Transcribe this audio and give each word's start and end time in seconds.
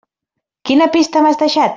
Quina 0.69 0.87
pista 0.95 1.23
m'has 1.27 1.41
deixat? 1.43 1.69